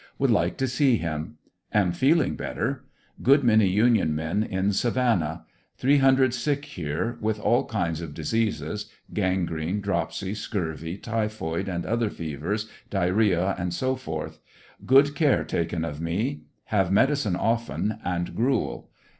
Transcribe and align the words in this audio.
Would 0.17 0.31
like 0.31 0.57
to 0.57 0.67
see 0.67 0.97
him. 0.97 1.37
Am 1.71 1.91
feeling 1.91 2.35
better. 2.35 2.85
Good 3.21 3.43
many 3.43 3.67
union 3.67 4.15
men 4.15 4.41
in 4.41 4.73
Savannah. 4.73 5.45
Three 5.77 5.99
hundred 5.99 6.33
sick 6.33 6.65
here, 6.65 7.19
with 7.21 7.39
all 7.39 7.65
kinds 7.67 8.01
of 8.01 8.15
diseases— 8.15 8.89
gangrene, 9.13 9.79
dropsy, 9.79 10.33
scurvy, 10.33 10.97
typhoid 10.97 11.67
and 11.69 11.85
other 11.85 12.09
fevers, 12.09 12.67
diarrhea, 12.89 13.55
&c. 13.69 13.91
Good 14.87 15.13
care 15.13 15.43
taken 15.43 15.85
of 15.85 16.01
me. 16.01 16.45
Have 16.73 16.91
medicine 16.91 17.35
often, 17.35 17.99
and 18.03 18.35
gruel. 18.35 18.89